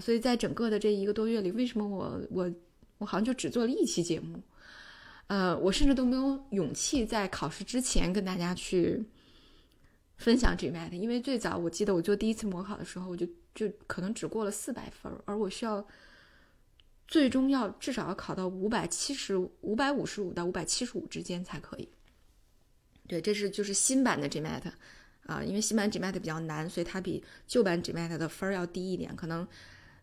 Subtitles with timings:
[0.00, 2.52] 所以在整个的这一个多月里，为什么我我
[2.98, 4.42] 我好像就只做了一期节目？
[5.26, 9.04] 呃，我甚至都没有勇气在考试之前跟大家去
[10.16, 15.84] 分享 GMAT，因为最早我记得我做第一次模考的时候，我就就可能只过了四百分，而我需要
[17.08, 21.88] 最终要至少要考到五百七十五百五十五到五百七十五之间才可以。
[23.08, 24.62] 对，这是就是新版的 GMAT
[25.26, 29.14] 啊，因为新版 GMAT 比较难，所以它比旧版 GMAT 的分儿要低一点。
[29.16, 29.46] 可能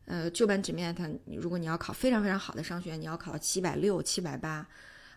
[0.05, 4.67] 呃，旧版纸面它如果你要考非常非常好的商学院，你要考到七百六、七百八。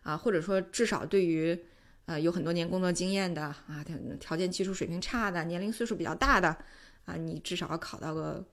[0.02, 1.58] 啊，或者说至少对于，
[2.04, 6.56] 呃，有很多年工作经验的啊，条条件技术水平差的，年龄岁数比较大的，
[7.06, 8.44] 啊，你至少要考到个，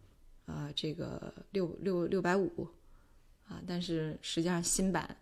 [0.48, 2.68] 呃，这个六六六百五，
[3.48, 5.16] 啊，但是实际上新版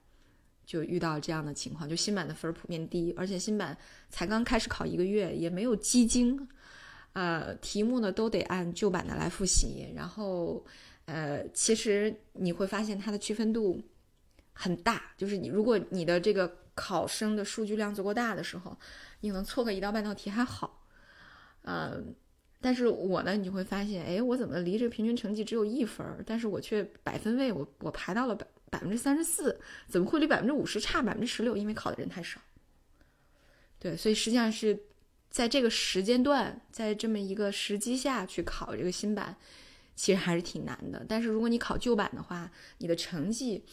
[0.65, 3.77] 就遇到这样的情况，就新版的分儿普遍低，而且新版
[4.09, 6.47] 才刚开始考一个月，也没有基金，
[7.11, 10.65] 呃，题目呢都得按旧版的来复习，然后，
[11.11, 13.81] 呃，其实你会发现它的区分度。
[14.53, 18.77] 很大，就是你，如果你的这个考生的数据量足够大的时候，
[19.21, 20.85] 你能错个一道半道题还好，
[21.63, 22.13] 嗯，
[22.59, 31.55] 但是我呢，你就会发现，哎，我怎么离这个平均成绩只有一分，但是我却百分位我我排到了百百分之三十四，怎么会离百分之五十差百分之十六？
[31.55, 32.39] 因为考的人太少。
[33.79, 34.77] 对，所以实际上是
[35.29, 39.37] 在这个时间段，在这么一个时机下去考这个新版，
[40.01, 41.05] 其实还是挺难的。
[41.07, 43.63] 但是如果你考旧版的话，你的成绩。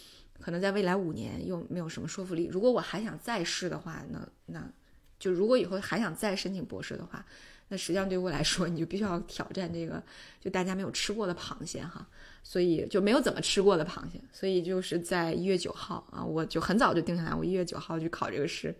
[0.40, 2.44] 可能在未来五年又没有什么说服力。
[2.44, 4.72] 如果我还想再试的话，那那
[5.18, 7.26] 就如果以后还想再申请博士的话，
[7.70, 10.00] 那实际上对我来说，你就必须要挑战这个
[10.40, 12.06] 就大家没有吃过的螃蟹哈。
[12.44, 14.20] 所以就没有怎么吃过的螃蟹。
[14.32, 18.72] 所以就是在一月九号啊，我就很早就定下来，我一月九号去考这个试。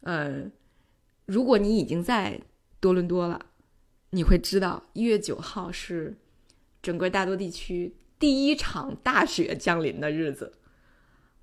[0.00, 0.44] 呃，
[1.24, 2.38] 如果你已经在
[2.80, 3.40] 多伦多了，
[4.10, 6.14] 你会知道一月九号是
[6.86, 10.52] 整个大多地区第一场大雪降临的日子。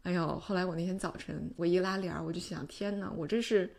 [0.03, 0.39] 哎呦！
[0.39, 3.75] 后来我那天早晨，我一拉帘儿，我就想：天哪，我这是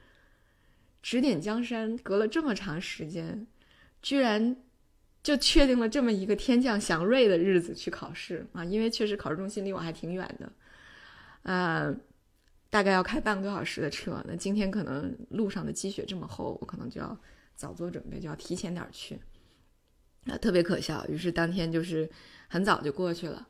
[1.02, 3.46] 指点江山，隔了这么长时间，
[4.02, 4.54] 居然
[5.22, 8.62] 就确定了这么一个天降祥瑞的日子去考试啊！
[8.62, 10.52] 因为确实考试中心离我还挺远的，
[11.44, 11.96] 呃，
[12.68, 14.22] 大概要开半个多小时的车。
[14.28, 17.18] 那今天可能路上的积雪这么厚，我可能就要
[17.56, 19.18] 早做准备，就要提前点去。
[20.26, 21.06] 啊，特别可笑。
[21.08, 22.10] 于是当天就是
[22.48, 23.46] 很早就过去了，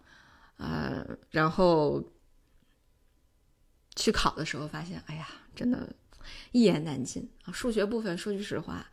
[0.57, 2.03] 呃，然后。
[3.97, 5.89] 去考的时候发现，哎呀，真的，
[6.51, 7.53] 一言难尽啊！
[7.53, 8.85] 数学部分说句实话，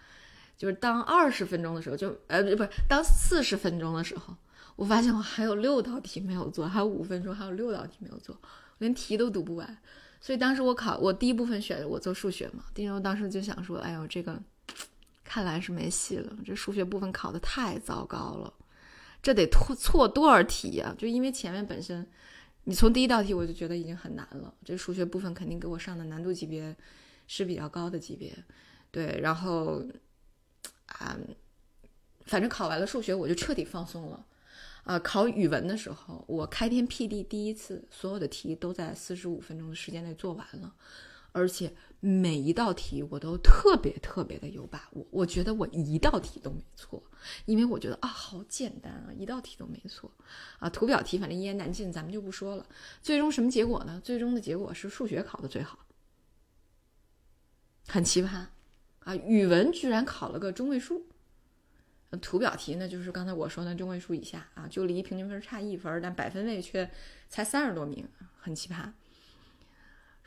[0.55, 4.37] 就是当二十分钟的时候，就呃不是当四十分钟的时候，
[4.75, 8.39] 我发现我还有六道题没有做，还有五分钟还有六道题没有做，
[8.77, 9.75] 连题都读不完。
[10.21, 14.39] 所以当时我考我第一部分选我做数学嘛，因为我当时就想说，哎呦，这个
[15.31, 18.53] 看来是没戏了，这数学部分考的太糟糕了，
[19.23, 20.93] 这得错错多少题呀？
[20.97, 22.05] 就因为前面本身。
[22.65, 26.75] 你从第一道题我就觉得已经很难了，这数学部分肯定给我上的难度级别
[27.27, 28.37] 是比较高的级别，
[28.91, 29.81] 对，然后
[30.87, 31.17] 啊，
[32.25, 34.25] 反正考完了数学我就彻底放松了，
[34.83, 40.75] 啊，考语文的时候我开天辟地第一次所有的题都在四十五分钟的时间内做完了。
[41.33, 47.01] 而且每一道题我都特别特别的有把握，我觉得我一道题都没错，
[47.45, 50.11] 因为我觉得啊好简单啊，一道题都没错，
[50.59, 52.65] 啊图表题反正一言难尽，咱们就不说了。
[53.01, 54.01] 最终什么结果呢？
[54.03, 55.79] 最终的结果是数学考的最好，
[57.87, 58.47] 很奇葩
[58.99, 59.15] 啊！
[59.15, 61.05] 语文居然考了个中位数，
[62.21, 66.91] 图表题呢就是刚才我说的中位数以下啊，就离平均分差一分，但百分位却
[67.29, 68.05] 才三十多名，
[68.37, 68.91] 很奇葩。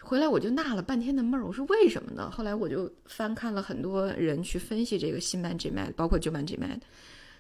[0.05, 2.31] 回来我就纳了半天的闷儿，我说为什么呢？
[2.31, 6.81] 后来我就翻看了很多人去分析这个新版 GMAT，包括旧版 GMAT，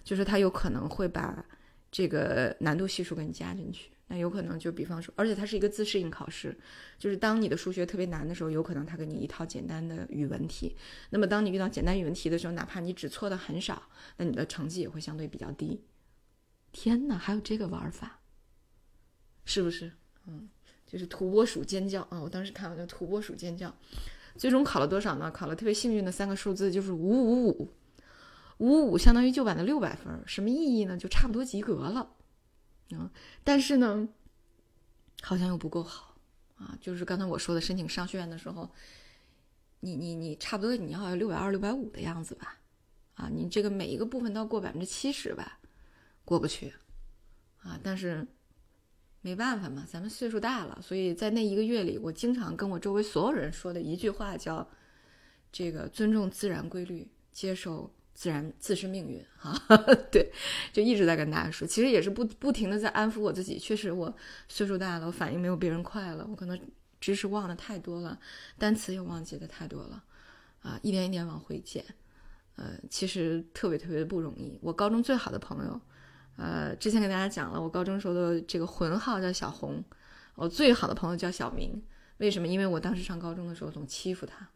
[0.02, 1.44] 就是它有可能会把
[1.92, 3.90] 这个难度系数给你加进去。
[4.06, 6.54] 那有可能就比方说，而且它是一个自适应考试，
[6.98, 10.76] 就是当你的数学特别难的时候，有可能它给你一套简单的语文题。
[11.10, 13.82] 那么当你遇到简单语文题的时候，哪怕你只错的很少，
[14.18, 15.82] 那你的成绩也会相对比较低。
[16.70, 18.20] 天哪，还有这个玩法，
[19.46, 19.92] 是不是？
[20.26, 20.50] 嗯。
[20.94, 22.20] 就是土拨鼠尖叫啊！
[22.20, 23.74] 我当时看完就土拨鼠尖叫，
[24.36, 25.28] 最终考了多少呢？
[25.28, 27.68] 考了特别幸运的三个数字，就是五五五，
[28.58, 30.96] 五五相当于旧版的六百分，什么意义呢？
[30.96, 32.14] 就差不多及格了
[32.92, 33.10] 啊！
[33.42, 34.08] 但是呢，
[35.22, 36.14] 好像又不够好
[36.58, 36.78] 啊！
[36.80, 38.70] 就是刚才我说的申请商学院的时候，
[39.80, 42.60] 你你你差不多你要六百二、六百五的样子吧？
[43.14, 45.58] 啊，你这个每一个部分都要过百分之七十吧？
[46.24, 46.72] 过不去
[47.64, 47.80] 啊！
[47.82, 48.24] 但是。
[49.24, 54.68] 没办法嘛，咱们岁数大了，所以在那一个月里，我经常跟我周围所有人说的一句话叫
[55.50, 59.58] ：“这个尊重自然规律，接受自然自身命运哈，
[60.12, 60.30] 对，
[60.74, 63.58] 就一直在跟大家说，其实也是不不停的在安抚我自己。
[63.58, 64.14] 确实我
[64.46, 66.60] 岁数大了，我反应没有别人快了，我可能
[67.00, 68.20] 知识忘的太多了，
[68.58, 70.04] 单词也忘记的太多了，
[70.60, 71.82] 啊，一点一点往回减，
[72.56, 74.58] 呃，其实特别特别的不容易。
[74.60, 75.80] 我高中最好的朋友，
[76.36, 79.82] 呃，之前跟大家讲了，我高中时候的这个魂号叫小红，
[80.34, 81.82] 我最好的朋友叫小明，
[82.18, 82.48] 为什么？
[82.48, 84.48] 因为我当时上高中的时候总欺负他。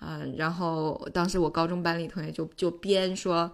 [0.00, 3.50] 嗯，然后当时我高中班里同学就就编说，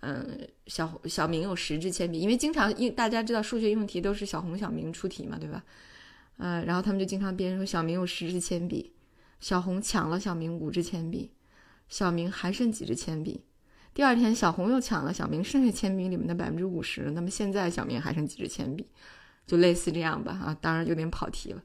[0.00, 5.62] 嗯，小小明有十支铅笔，因为经常因大家知道数学应用题都是小红小明出题嘛，对吧？
[6.38, 8.92] 嗯，然后他们就经常编说小明有十支铅笔，
[9.40, 11.30] 小红抢了小明五支铅笔，
[11.88, 13.42] 小明还剩几支铅笔？
[13.94, 18.90] 第二天小红又抢了小明剩下铅笔里面的百分之五十，那么现在小明还剩几支铅笔？
[19.46, 21.62] 就类似这样吧，啊，当然有点跑题了。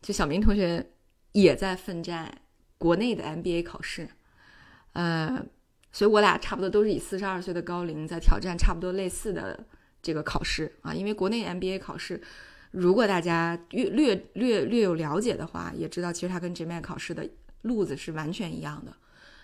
[0.00, 0.84] 就小明同学
[1.32, 2.40] 也在奋战。
[2.80, 4.08] 国内的 MBA 考试，
[4.92, 5.44] 呃，
[5.90, 9.66] 所以我俩差不多都是以四十二岁的高龄在挑战差不多类似的
[10.00, 10.94] 这个考试啊。
[10.94, 12.22] 因为国内 MBA 考试，
[12.70, 17.28] 如果大家略略略略有了解的话，也知道其实它跟 GMAT 考试的
[17.62, 18.94] 路子是完全一样的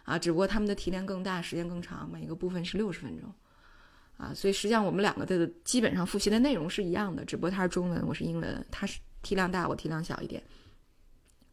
[0.05, 3.33] 啊，只不过他们的题量更大，时间更长，每一个部分是六十分钟
[4.17, 4.33] 啊。
[4.35, 10.43] 所以实际上我们两个的基本上复习的内容是一样的，只不过他是中文，我是英文，他是题量大，我题量小一点，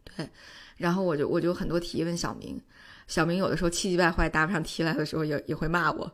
[0.03, 0.29] 对。
[0.77, 2.59] 然后我就我就很多题问小明，
[3.07, 6.11] 小明有的时候气急败坏答不上题来的时候也也会骂我，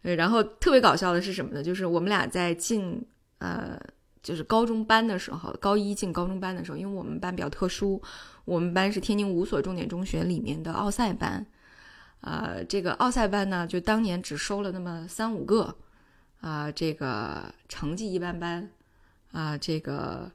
[0.00, 1.62] 然后特别搞笑的是什么呢？
[1.62, 3.04] 就是我们俩在进
[3.38, 3.78] 呃
[4.22, 8.02] 就是高中班的时候，高一进高中班的时候，因为我们班比较特殊，
[8.46, 11.46] 我们班是天津五所重点中学里面的奥赛班，
[12.20, 15.76] 呃，这个奥赛班呢，就当年只收了那么三五个，
[16.40, 18.70] 啊，这个成绩一般般，
[19.32, 20.30] 啊，这个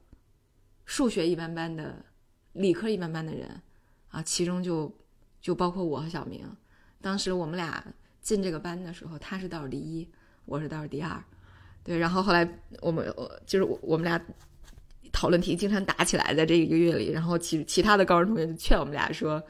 [0.85, 2.05] 数学一般般的，
[2.53, 3.61] 理科一般般的人。
[4.13, 4.93] 啊，其中就
[5.39, 6.45] 就包括我和小明，
[6.99, 7.81] 当时我们俩
[8.19, 10.05] 进这个班的时候，他是倒数第一，
[10.43, 11.23] 我是倒数第二，
[11.81, 11.97] 对。
[11.97, 12.45] 然后后来
[12.81, 13.05] 我们
[13.45, 14.21] 就是我我们俩
[15.13, 19.41] 讨论题经常打起来，在这一个月里，然后其其他的高中同学就劝我们俩说：“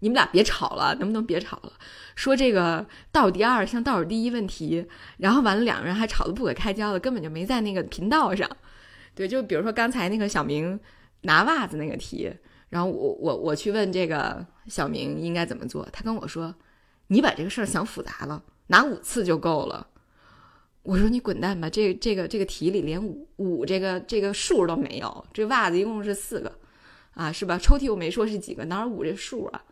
[0.00, 1.72] 你们俩别吵了，能不能别吵了？
[2.14, 4.86] 说这个倒数第二像倒数第一问题，
[5.18, 8.48] 然后完了两个人还吵得不可开交的，根本就没在那个频道上。
[9.14, 10.78] 对，就比如说刚才那个小明
[11.22, 12.32] 拿袜子那个题。”
[12.68, 16.52] 然后我我我去问这个小明应该怎么做，他跟我说
[17.06, 19.86] ：“你把这个事儿想复杂了，拿五次就够了。”
[20.82, 26.52] 我说：“你滚蛋吧，这这个这个题里连五五这个这个数都没有，这袜子一共是四个，
[27.14, 27.56] 啊是吧？
[27.56, 29.62] 抽屉我没说是几个，哪有五这数啊？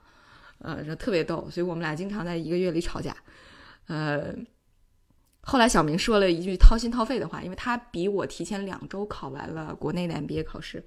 [0.58, 3.16] 呃，这特别逗，所以我们俩经常在一个月里吵架。
[3.86, 4.34] 呃，
[5.42, 10.82] 后来小明说了一句掏心掏肺的话，因为他比我提前两周考完了国内的 MBA 考试。”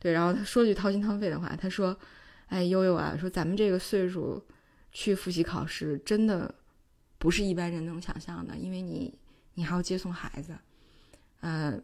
[0.00, 1.96] 对，然后他说句掏心掏肺的话，他说
[2.48, 4.44] ：“哎，悠悠啊，说咱们这个岁数
[4.90, 6.52] 去复习考试，真的
[7.18, 9.16] 不是一般人能想象的，因为你
[9.54, 10.56] 你还要接送孩子，
[11.42, 11.80] 嗯，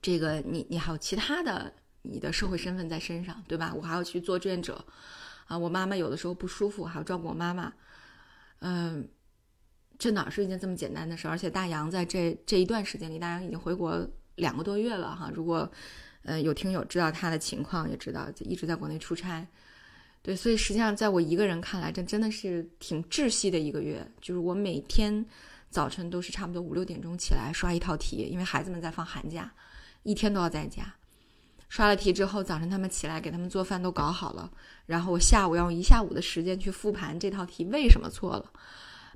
[0.00, 1.70] 这个你你还有其他的
[2.00, 3.74] 你的社会身份在身上，对吧？
[3.74, 4.82] 我还要去做志愿者
[5.46, 7.72] 啊，我妈妈有的时候不舒服，还要照顾我妈妈，
[8.60, 9.08] 嗯，
[9.98, 11.28] 这哪是一件这么简单的事？
[11.28, 14.06] 而且大洋在这这一段时间里，大洋已经回国
[14.36, 15.70] 两个多月了哈，如果。
[16.26, 19.46] 呃，有听友知道他的情况，也知道一直在国内出差，
[20.22, 24.10] 对，所以实际上在我一个人看来，这真的是挺窒息的一个月。
[24.22, 25.22] 就是我每天
[25.68, 29.52] 早晨都是差不多五六点钟起来刷一套题，因为孩子们在放寒假，
[30.02, 30.94] 一天都要在家。
[31.74, 34.48] 刷了题之后，早晨他们起来给他们做饭都搞好了，
[34.86, 38.48] 然后我下午要用一下午的时间去复盘这套题为什么错了。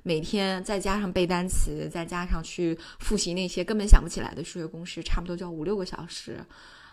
[0.03, 6.45] 每天再加上背单词，再加上去复习那些根本想不起来的数学公式，差不多就要五六个小时。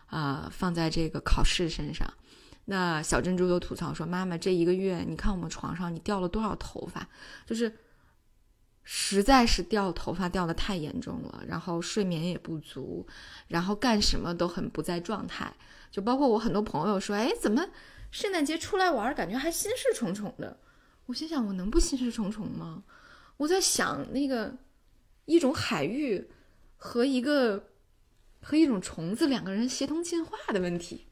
[0.06, 2.08] 啊，放在这个考试身上，
[2.66, 7.04] 那小珍珠就吐槽说：“妈妈，这一个月你看我们床上你掉了多少头发？
[7.44, 7.76] 就是
[8.88, 13.06] 实在是掉头发掉的太严重了，然后睡眠也不足，
[13.48, 15.52] 然后干什么都很不在状态。
[15.90, 17.68] 就包括我很多朋友说：‘哎，怎么
[18.10, 20.58] 圣诞节出来玩，感觉还心事重重的？’
[21.06, 22.84] 我心想，我能不心事重重吗？
[23.36, 24.56] 我在想那个
[25.24, 26.30] 一种海域
[26.76, 27.68] 和一个。”
[28.42, 31.04] 和一种虫子两个人协同进化的问题，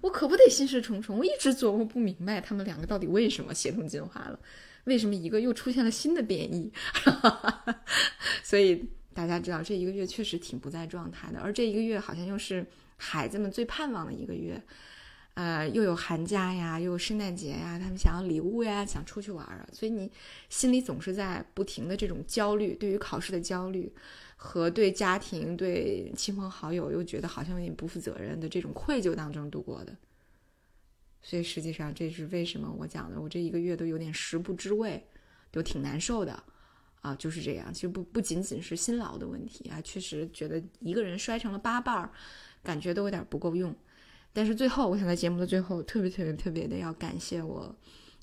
[0.00, 1.16] 我可不得心事重重。
[1.16, 4.36] 我一直琢磨不明白，他们两个到底为什么协同进化了？
[4.84, 6.72] 为什么一个又出现了新的变异？
[8.42, 11.40] 所以大家知道，这一个月确实挺不在状态的。
[11.40, 14.62] 而这一个月好像又是孩子们最盼望的一个月，
[15.34, 20.10] 呃，又有寒假呀，又有圣诞节呀，他们想要礼物呀，想出去玩啊，所以你
[20.48, 23.92] 心里总是在不停的这种焦虑，对于考试的焦虑。
[24.42, 29.94] 和对家庭、对亲朋好友又觉得好像有点不负责任的这种愧疚当中度过的，
[31.22, 35.06] 所以实际上这是为什么我讲的，我这一个月都有点食不知味，
[35.50, 36.42] 都挺难受的
[37.02, 37.72] 啊，就是这样。
[37.72, 42.10] 其实不不仅仅是辛劳的问题啊，确实觉得一个人摔成了八瓣儿，
[42.62, 43.74] 感觉都有点不够用。
[44.32, 47.76] 但是最后，我想在节目的最后特别特别特别的要感谢我，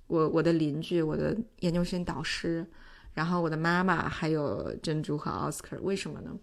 [0.08, 2.66] 我我的邻居，我的研究生导师，
[3.14, 5.76] 然后我的妈妈，还有珍珠和奥斯卡。
[5.82, 6.36] 为什么呢？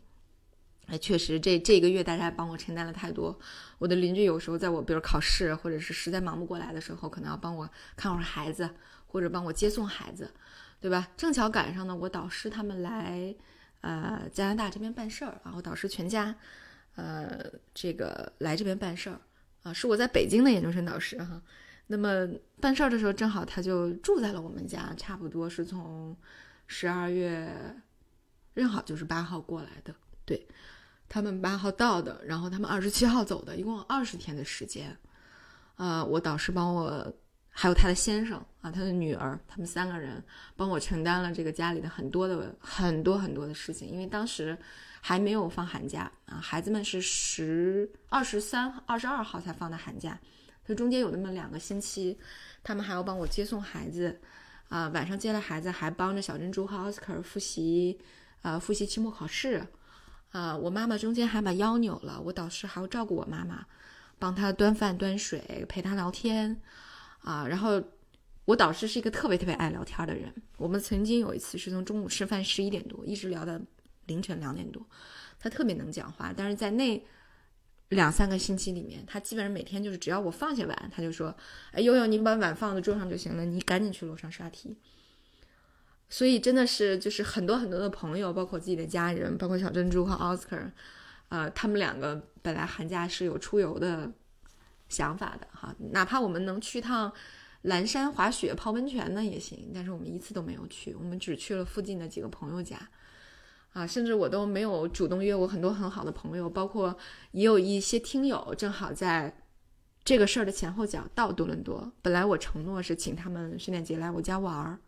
[0.86, 3.38] 哎，确实这这个月大家帮我承担了太多。
[3.78, 8.68] 我的邻居有时候在我比如考试或者是实在忙不过来的时候，可能要帮我看会儿孩子，
[9.06, 10.30] 或者帮我接送孩子，
[10.80, 11.08] 对吧？
[11.16, 13.34] 正巧赶上呢，我导师他们来
[13.80, 16.34] 呃加拿大这边办事儿啊，我导师全家
[16.96, 19.20] 呃这个来这边办事儿。
[19.62, 21.40] 啊，是我在北京的研究生导师哈，
[21.86, 22.28] 那么
[22.60, 26.14] 办事儿的时候，正好他就住在了我们家，差不多是从
[26.66, 27.50] 十二月
[28.54, 29.94] 正好就是八号过来的，
[30.26, 30.46] 对
[31.14, 34.96] 他们八号到的，然后他们二十七号走的，一共有二十天的时间。
[35.76, 37.14] 啊，我导师帮我，
[37.50, 40.20] 还有他的先生啊，他的女儿，他们三个人
[40.56, 44.58] 帮我承担了这个家里的很多的很多很多的事情，因为当时。
[45.06, 50.18] 还没有放寒假啊，孩子们是十二十三、二十二号才放的寒假，
[50.66, 52.18] 所以中间有那么两个星期，
[52.62, 54.18] 他们还要帮我接送孩子，
[54.70, 58.00] 啊，晚上接了孩子还帮着小珍珠和奥斯卡复习，
[58.40, 59.62] 啊，复习期末考试，
[60.34, 63.64] 啊，我妈妈中间还把腰扭了，我导师还要照顾我妈妈，
[64.18, 66.60] 帮她端饭端水，陪她聊天，
[67.20, 67.80] 啊，然后
[68.44, 73.58] 我导师是一个特别特别爱聊天的人，我们曾经有一次是从中午吃饭十一点多一直聊到。
[74.06, 74.86] 凌晨两点多，
[75.38, 77.02] 他特别能讲话，但是在那
[77.88, 81.34] 两三个星期里面，他基本上每天就是只要我放下碗，他就说
[81.72, 84.76] ：“哎，悠悠，你把碗放在桌上就行了，你赶紧去楼上刷题。”
[86.08, 90.72] 所以真的是就是很多很多的朋友，包括自己的家人，包括小珍珠和奥斯卡，
[91.28, 94.12] 呃，他们两个本来寒假是有出游的
[94.88, 97.12] 想法的哈，哪怕我们能去趟
[97.62, 102.78] 蓝山滑雪、泡温泉呢也行，但是我们一次都没有去，我们只去了附近的几个朋友家。
[103.72, 106.96] 啊，甚至我都没有主动约我很多很好的朋友，包括
[107.32, 109.36] 也有一些听友，正好在
[110.04, 111.90] 这个事儿的前后脚到多伦多。
[112.00, 114.78] 本来我承诺是请他们圣诞节来我家玩儿，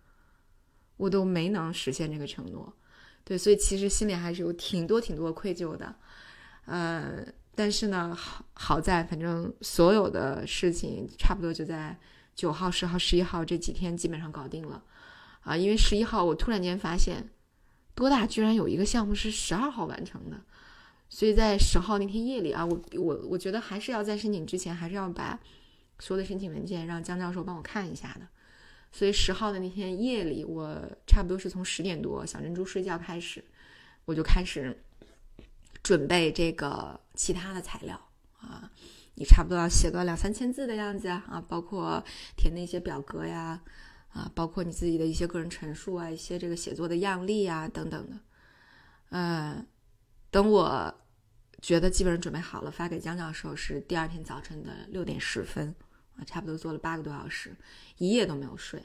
[0.96, 2.72] 我都没能实现这个承诺。
[3.24, 5.94] 对，所以其实心里还是有挺多挺多愧疚的。
[6.64, 11.98] 呃，但是呢，好好在反正所有的事情差不多就在
[12.34, 14.82] 九号、十号、十一号这几天基本上搞定了。
[15.40, 17.28] 啊，因为十一号我突然间发现。
[17.94, 20.38] 多大居然有一个项目是十二号完成的，
[21.08, 25.40] 所以在十号那天夜里啊，我我我觉得还是要在申请之前，还是要把
[25.98, 28.28] 所有的申请文件让江教授帮我看一下的。
[28.92, 30.76] 所以十号的那天夜里，我
[31.06, 33.44] 差不多是从十点多小珍珠睡觉开始，
[34.04, 34.76] 我就开始
[35.82, 38.00] 准备这个其他的材料
[38.38, 38.70] 啊，
[39.14, 42.02] 你差不多要写个两三千字的样子啊，包括
[42.36, 43.62] 填那些表格呀。
[44.08, 48.16] 啊，包括你自己的一些个人陈述啊，一些这个写作的样例啊，等等的。
[49.10, 49.66] 嗯，
[50.30, 50.94] 等我
[51.60, 55.74] 觉得基本上准备好了，发给江教授是第二天早晨的六点十分
[56.16, 57.54] 啊，差不多做了八个多小时，
[57.98, 58.82] 一夜都没有睡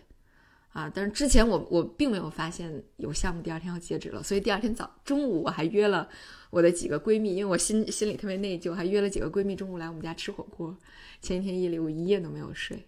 [0.74, 0.92] 啊。
[0.94, 6.08] 但是之前我我并没有发现有项目第二天要截止了，所以第二天早中午我还约了
[6.50, 10.78] 我的几个闺蜜，因为我心心里特别内疚，还约了几个闺蜜中午来我们家吃火锅。
[11.22, 12.88] 前一天夜里我一夜都没有睡，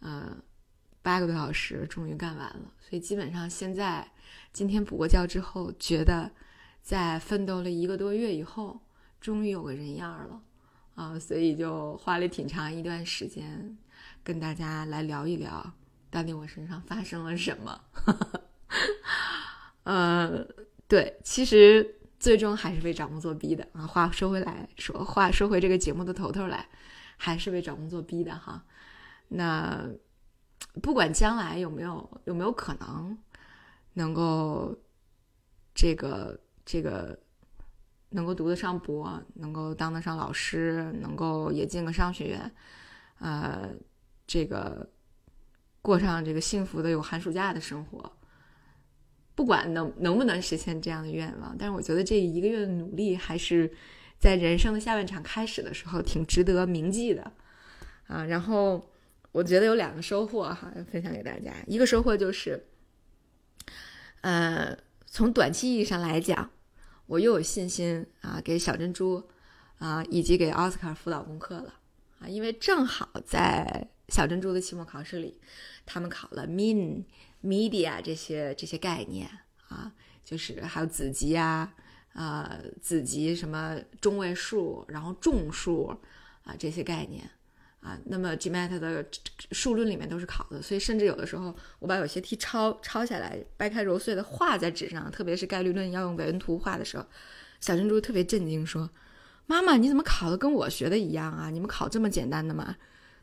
[0.00, 0.42] 嗯。
[1.02, 4.06] 八个多小时终于干完了，所以基本上现在
[4.52, 6.30] 今天补过觉之后，觉得
[6.82, 8.78] 在奋斗了一个多月以后，
[9.18, 10.42] 终于有个人样了
[11.00, 11.18] 啊！
[11.18, 13.78] 所以就花了挺长一段时间
[14.22, 15.72] 跟大家来聊一聊，
[16.10, 17.80] 到底我身上发生了什么。
[19.84, 20.46] 呃，
[20.86, 23.86] 对，其实最终还是被找工作逼的啊。
[23.86, 26.68] 话说回来说，话说回这个节目的头头来，
[27.16, 28.64] 还是被找工作逼的哈。
[29.28, 29.88] 那。
[30.82, 33.18] 不管将来有没有有没有可能
[33.94, 34.78] 能够
[35.74, 37.18] 这个这个
[38.10, 42.52] 能够读得上博，能够当得上老师，能够也进个商学院，
[43.18, 43.70] 呃，
[44.26, 44.88] 这个
[45.82, 48.12] 过上这个幸福的有寒暑假的生活，
[49.34, 53.70] 不管能能不能实现这样的愿望，但是我觉得这一个月的努力还是
[54.18, 57.32] 在人生的下半场开始的时候挺值得铭记的
[58.06, 58.86] 啊，然后。
[59.32, 61.54] 我觉得有两个收获哈，分享给大家。
[61.68, 62.66] 一个收获就是，
[64.22, 64.76] 呃，
[65.06, 66.50] 从短期意义上来讲，
[67.10, 69.20] 我又有信心啊，给小珍珠
[69.78, 71.74] 啊，以及给奥斯卡辅导功课了
[72.20, 75.40] 啊，因为正好在小珍珠的期末考试里，
[75.84, 77.02] 他们考了 mean、
[77.42, 79.28] media 这些这些概念
[79.66, 79.92] 啊，
[80.24, 81.74] 就是还有子集啊，
[82.12, 85.86] 呃，子集什么中位数，然后众数
[86.44, 87.28] 啊这些概念。
[87.80, 87.98] 啊。
[88.06, 89.04] 那么 GMAT 的
[89.52, 97.04] 数论里面都是考的，所以甚至有的时候我把有些题抄抄下来，掰开揉碎的画在纸上，特别是概率论要用韦恩图画的时候，
[97.60, 98.88] 小珍珠特别震惊，说
[99.46, 101.50] ：“妈妈，你怎么考的跟我学的一样啊？
[101.50, 102.76] 你们考这么简单的吗？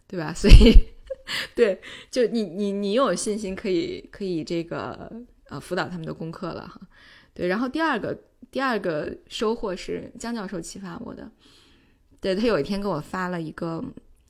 [0.07, 0.73] 对吧？” 所以，
[1.55, 5.11] 对，就你你你有信心可以可以这个
[5.49, 6.79] 呃辅导他们的功课了哈。
[7.33, 8.17] 对，然后第二个
[8.49, 11.29] 第二个收获是江教授启发我的。
[12.19, 13.83] 对他有一天给我发了一个，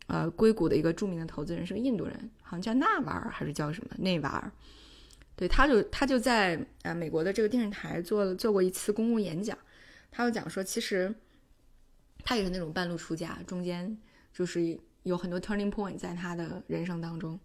[0.07, 4.51] 呃，硅谷的一个著名的投资人是个印度人，好像叫纳瓦尔还是叫什么内瓦尔。
[5.35, 9.57] 对，他就他就在呃美国的这个电视台做做过一次公共演讲，
[10.09, 11.13] 他就讲说，其实
[12.23, 13.97] 他也是那种半路出家，中间
[14.33, 17.39] 就是有很多 turning point 在他的人生当中。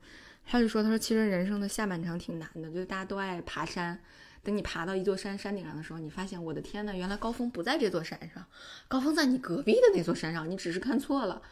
[0.45, 4.00] 他就说，他说其实人生的下半场挺难的，就是大家都爱爬山。
[4.42, 8.45] 等你爬到一座山山顶上的时候，你发现我的天呐，原来高峰不在这座山上，
[8.88, 11.42] 高峰在你隔壁的那座山上，你只是看错了。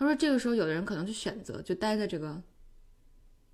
[0.00, 2.42] 他说，这个时候有的人可能就选择就待在这个，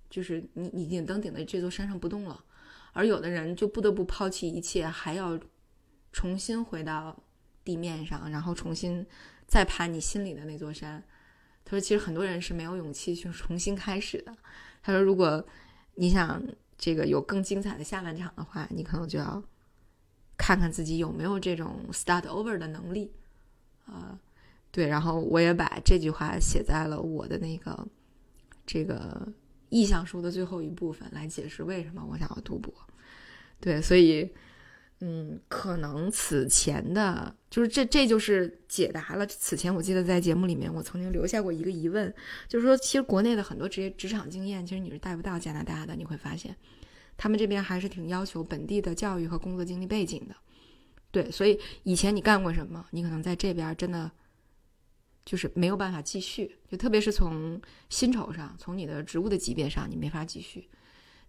[0.09, 2.43] 就是你已经登顶的这座山上不动了，
[2.93, 5.37] 而有的人就不得不抛弃一切，还要
[6.13, 7.21] 重新回到
[7.63, 9.05] 地面上，然后重新
[9.45, 11.03] 再爬你心里的那座山。
[11.65, 14.35] 他说，其实很多人是没有勇气去重新开始的。
[14.81, 15.45] 他说，如果
[15.95, 16.41] 你想。
[16.79, 19.43] 这个有更精彩的下半场的话，你可能就要
[20.37, 23.11] 看看自己有没有这种 start over 的能力
[23.87, 24.19] 啊。
[24.77, 27.87] 对，然后我也把这句话写在了我的那个
[28.63, 29.27] 这个
[29.69, 32.71] 意向书的最后一部分，来解释为什么我想要读博。
[33.59, 34.31] 对，所以
[34.99, 42.13] 嗯，可能此前的，就是这这就是解答了此前我记得在节目里面我曾经留下过一个疑问，
[42.47, 46.55] 就是说其实国内的很多职业职场经验，其实你是带不到加拿大的，你会发现。
[47.17, 50.35] 他们这边还是挺要求本地的教育和工作经历背景的，
[51.09, 54.11] 对，所以以前你干过什么，你可能在这边真的
[55.27, 60.65] 就是没有办法继续，就特别是从薪酬上，从你的职务的级别上，你没法继续。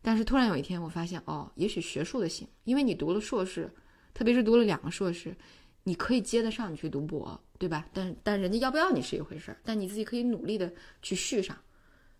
[0.01, 3.69] 但是突然有一天，我发现哦，也许学术的行，因为你读了硕士，
[4.15, 5.37] 特别是读了两个硕士，
[5.83, 7.89] 你可以接得上你去读博，对吧？
[7.93, 11.59] 但但人家要不要你是一回事儿，但你自己可以努力的去续上。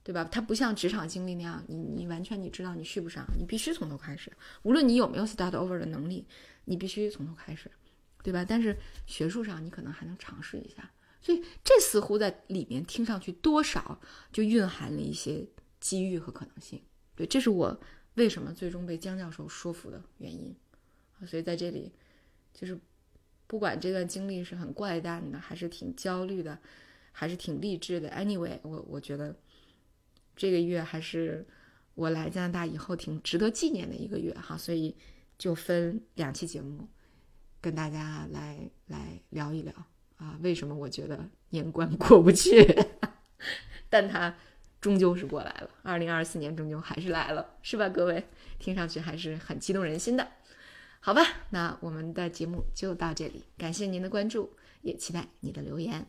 [0.05, 0.25] 对吧？
[0.25, 4.33] 它不像职场经历那样，你你完全你知道你续不上，你必须从头开始。
[4.63, 6.27] 无论你有没有 start over 的能力，
[6.65, 7.71] 你必须从头开始，
[8.23, 8.43] 对吧？
[8.43, 8.75] 但是
[9.07, 10.91] 学术上你可能还能尝试一下，
[11.29, 14.01] 所以这似乎在里面听上去多少
[14.33, 15.47] 就蕴含了一些
[15.79, 16.83] 机遇和可能性。
[17.15, 17.79] 对，这是我
[18.15, 20.57] 为什么最终被江教授说服的原因。
[21.27, 21.93] 所以在这里，
[22.55, 22.81] 就是
[23.47, 26.59] 不管这段经历是很怪诞的，还是挺焦虑的，
[27.13, 29.37] 还是挺励志的，anyway，我我觉得。
[30.41, 31.45] 这个月还是
[31.97, 34.97] 我来加拿大以后挺值得纪念的一个月哈，所以
[35.37, 36.89] 就分两期节目
[37.61, 39.75] 跟大家来来聊一聊
[40.19, 41.19] 啊，为什么我觉得
[41.51, 42.65] 年关过不去，
[43.89, 44.37] 但他
[44.81, 47.89] 终究是过来了，二零二四年终究还是来了，是吧？
[47.89, 48.25] 各位
[48.59, 50.29] 听上去还是很激动人心的，
[51.01, 51.23] 好吧？
[51.51, 54.53] 那我们的节目就到这里，感谢您的关注，
[54.83, 56.07] 也期待你的留言。